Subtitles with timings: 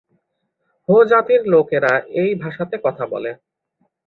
[0.89, 3.31] হো জাতির লোকেরা এই ভাষাতে কথা বলে।